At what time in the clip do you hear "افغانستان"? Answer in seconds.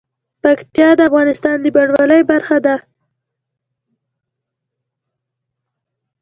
1.09-1.55